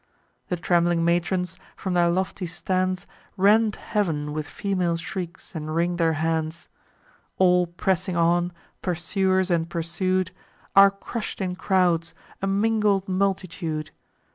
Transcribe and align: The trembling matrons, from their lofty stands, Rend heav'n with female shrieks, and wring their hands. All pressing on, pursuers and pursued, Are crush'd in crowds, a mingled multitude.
The 0.49 0.55
trembling 0.57 1.05
matrons, 1.05 1.57
from 1.75 1.93
their 1.93 2.09
lofty 2.09 2.47
stands, 2.47 3.05
Rend 3.37 3.75
heav'n 3.75 4.33
with 4.33 4.49
female 4.49 4.97
shrieks, 4.97 5.53
and 5.53 5.75
wring 5.75 5.97
their 5.97 6.13
hands. 6.13 6.69
All 7.37 7.67
pressing 7.67 8.15
on, 8.17 8.51
pursuers 8.81 9.51
and 9.51 9.69
pursued, 9.69 10.31
Are 10.75 10.89
crush'd 10.89 11.39
in 11.39 11.55
crowds, 11.55 12.15
a 12.41 12.47
mingled 12.47 13.07
multitude. 13.07 13.91